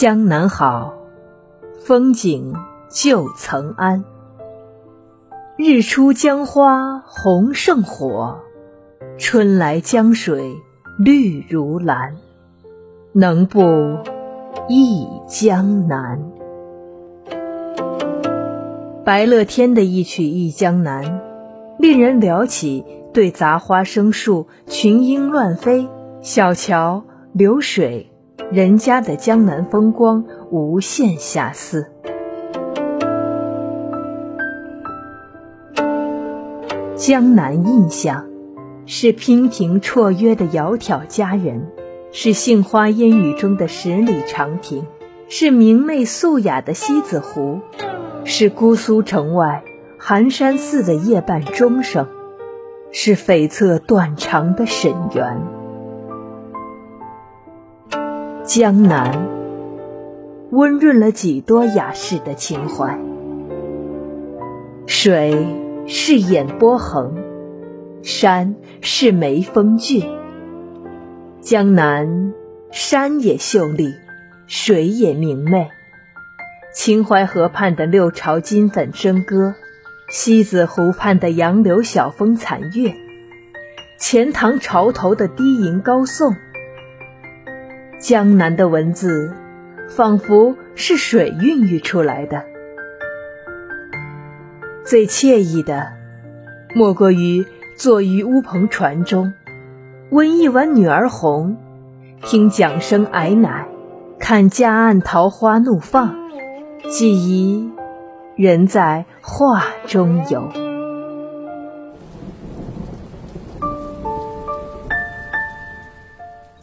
[0.00, 0.94] 江南好，
[1.84, 2.54] 风景
[2.88, 4.04] 旧曾谙。
[5.56, 8.38] 日出江花红胜火，
[9.18, 10.54] 春来江水
[11.00, 12.14] 绿如蓝。
[13.12, 13.98] 能不
[14.68, 16.22] 忆江南？
[19.04, 21.04] 白乐天的一曲《忆江南》，
[21.76, 25.88] 令人聊起对杂花生树、群莺乱飞、
[26.20, 28.12] 小桥流水。
[28.50, 31.86] 人家的江南风光无限遐思。
[36.96, 38.26] 江南印象
[38.86, 41.66] 是娉婷绰约的窈窕佳人，
[42.10, 44.86] 是杏花烟雨中的十里长亭，
[45.28, 47.60] 是明媚素雅的西子湖，
[48.24, 49.62] 是姑苏城外
[49.98, 52.06] 寒山寺的夜半钟声，
[52.92, 55.57] 是悱恻断肠的沈园。
[58.48, 59.28] 江南
[60.50, 62.98] 温润了几多雅士的情怀。
[64.86, 65.46] 水
[65.86, 67.14] 是眼波横，
[68.02, 70.02] 山是眉峰峻。
[71.42, 72.32] 江南
[72.70, 73.92] 山也秀丽，
[74.46, 75.68] 水也明媚。
[76.72, 79.56] 秦淮河畔的六朝金粉笙歌，
[80.08, 82.94] 西子湖畔的杨柳晓风残月，
[83.98, 86.34] 钱塘潮头的低吟高颂。
[87.98, 89.32] 江南的文字，
[89.88, 92.44] 仿佛是水孕育出来的。
[94.84, 95.88] 最惬意的，
[96.74, 97.44] 莫过于
[97.76, 99.32] 坐于乌篷船中，
[100.10, 101.56] 温一碗女儿红，
[102.22, 103.66] 听桨声矮乃，
[104.20, 106.14] 看江岸桃花怒放，
[106.88, 107.68] 记忆
[108.36, 110.67] 人在画中游。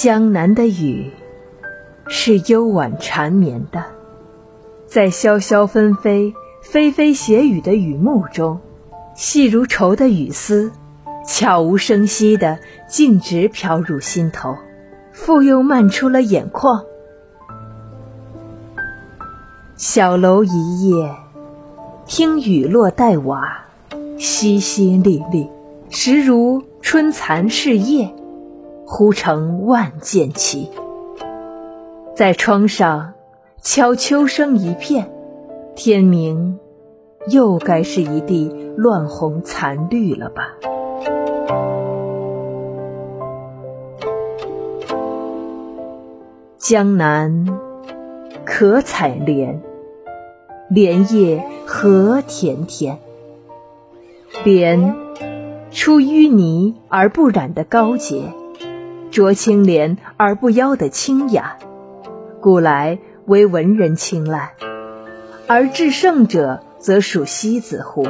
[0.00, 1.10] 江南的雨。
[2.06, 3.84] 是幽婉缠绵的，
[4.86, 6.32] 在潇潇纷飞、
[6.62, 8.60] 霏霏斜雨的雨幕中，
[9.16, 10.70] 细如绸的雨丝，
[11.26, 14.54] 悄无声息地径直飘入心头，
[15.10, 16.84] 复又漫出了眼眶。
[19.76, 21.10] 小楼一夜，
[22.06, 23.64] 听雨落带瓦，
[24.16, 25.50] 淅淅沥沥，
[25.90, 28.14] 时如春蚕逝叶，
[28.90, 30.70] 忽成万箭齐。
[32.14, 33.12] 在窗上
[33.60, 35.10] 敲秋声一片，
[35.76, 36.58] 天明
[37.28, 40.54] 又该是一地乱红残绿了吧？
[46.56, 47.46] 江南
[48.46, 49.60] 可采莲，
[50.70, 52.98] 莲叶何田田。
[54.44, 54.96] 莲
[55.70, 58.22] 出淤泥而不染的高洁，
[59.10, 61.56] 濯清涟而不妖的清雅。
[62.40, 64.52] 古来为文人青睐，
[65.46, 68.06] 而至圣者则属西子湖。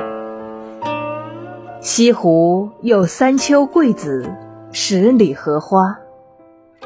[1.80, 4.28] 西湖有三秋桂子，
[4.72, 5.98] 十里荷花。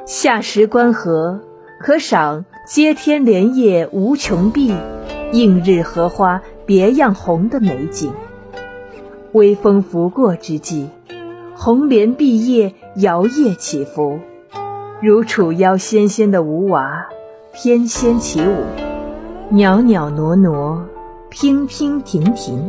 [0.04, 1.40] 夏时观荷，
[1.80, 4.74] 可赏接天莲叶无穷碧，
[5.32, 8.12] 映日荷花别样红的美景。
[9.32, 10.90] 微风拂过之际，
[11.64, 14.18] 红莲碧叶摇曳起伏，
[15.00, 17.06] 如楚腰纤纤的吴娃。
[17.52, 18.64] 翩跹起舞，
[19.48, 20.88] 袅袅娜娜，
[21.30, 22.68] 娉娉婷婷，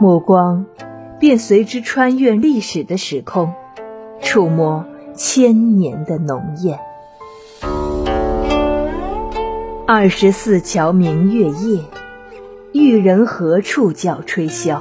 [0.00, 0.66] 目光
[1.18, 3.52] 便随之穿越历史的时空，
[4.22, 4.84] 触摸
[5.16, 6.78] 千年的浓艳。
[9.84, 11.80] 二十四桥明月夜，
[12.72, 14.78] 玉人何处教吹箫？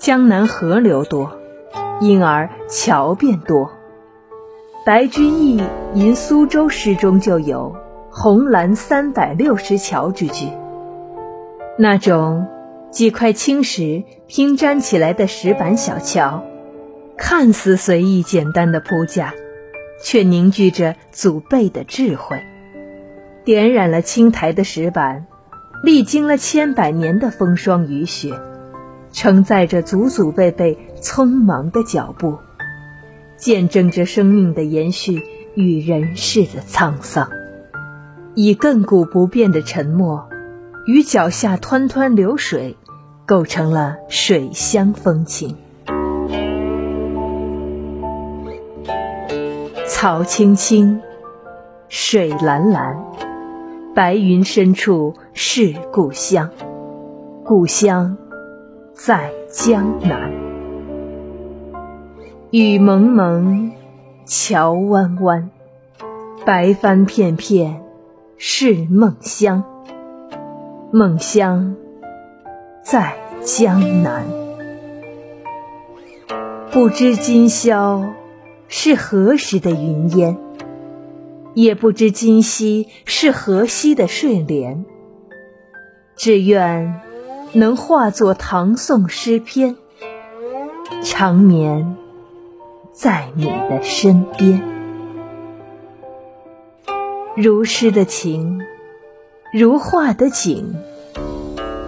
[0.00, 1.36] 江南河流多，
[2.00, 3.70] 因而桥便多。
[4.86, 5.62] 白居易
[5.92, 7.76] 吟苏州诗中就有
[8.10, 10.48] “红蓝三百六十桥”之句。
[11.76, 12.46] 那种
[12.90, 16.44] 几块青石拼粘起来的石板小桥，
[17.18, 19.34] 看似随意简单的铺架，
[20.02, 22.40] 却凝聚着祖辈的智慧，
[23.44, 25.26] 点染了青苔的石板，
[25.84, 28.32] 历经了千百年的风霜雨雪，
[29.12, 32.38] 承载着祖祖辈辈匆忙的脚步。
[33.36, 35.22] 见证着生命的延续
[35.54, 37.30] 与人世的沧桑，
[38.34, 40.28] 以亘古不变的沉默，
[40.86, 42.76] 与脚下湍湍流水，
[43.24, 45.56] 构成了水乡风情。
[49.86, 51.00] 草青青，
[51.88, 53.02] 水蓝蓝，
[53.94, 56.50] 白云深处是故乡，
[57.42, 58.18] 故乡
[59.02, 60.30] 在江南。
[62.50, 63.72] 雨蒙蒙，
[64.26, 65.48] 桥弯弯，
[66.44, 67.82] 白帆片片
[68.36, 69.64] 是梦乡，
[70.92, 71.76] 梦乡
[72.82, 74.26] 在江南。
[76.70, 78.04] 不知今宵
[78.68, 80.36] 是何时的云烟，
[81.54, 84.84] 也不知今夕是何夕的睡莲。
[86.16, 87.00] 只愿
[87.52, 89.76] 能化作唐宋诗篇，
[91.02, 91.96] 长眠
[92.92, 94.62] 在你的身边。
[97.36, 98.60] 如诗的情，
[99.52, 100.76] 如画的景，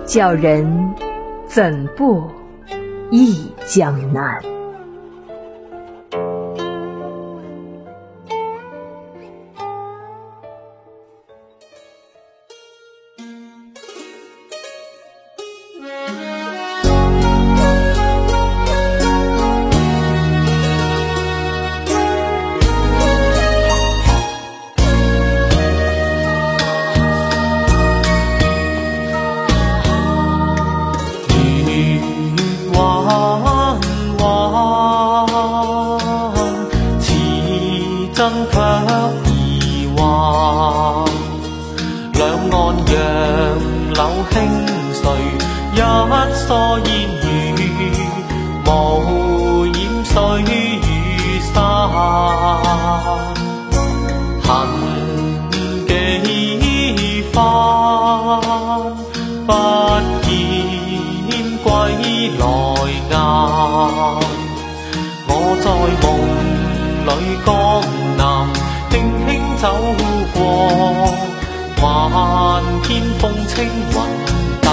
[0.04, 0.94] 叫人
[1.46, 2.24] 怎不
[3.12, 4.51] 忆江南？
[46.84, 46.90] 烟
[47.22, 47.24] 雨，
[48.66, 48.68] 无
[49.64, 50.12] 染水
[50.42, 50.90] 与
[51.52, 51.56] 沙。
[54.42, 54.46] 恨
[55.86, 55.88] 几
[57.32, 57.36] 番，
[59.46, 59.50] 不
[60.22, 60.28] 见
[61.62, 61.66] 归
[62.38, 62.40] 来
[62.88, 63.12] 雁。
[65.28, 65.30] 我
[65.62, 65.66] 在
[66.02, 66.04] 梦
[67.06, 67.10] 里
[67.44, 67.48] 江
[68.16, 68.20] 南，
[68.90, 68.92] 轻
[69.26, 69.28] 轻
[69.58, 69.62] 走
[70.34, 70.36] 过。
[71.80, 71.82] 漫
[72.84, 72.88] 天
[73.18, 73.96] 风轻云
[74.60, 74.70] 淡，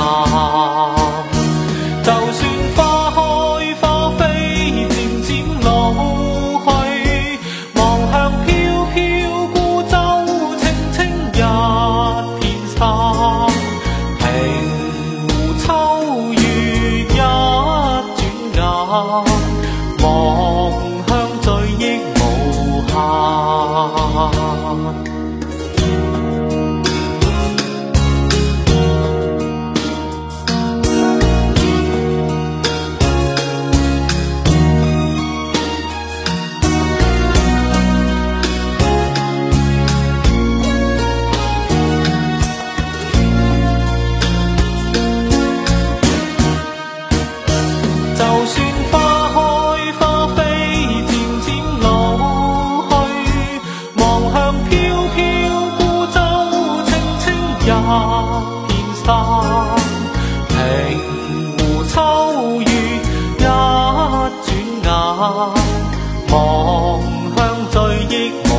[66.31, 67.01] 望
[67.35, 67.37] 向
[67.71, 67.77] 追
[68.09, 68.49] 忆无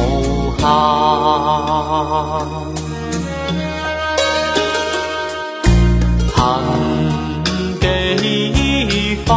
[0.59, 0.65] 限。
[6.37, 6.41] 恨
[7.81, 9.31] 几番。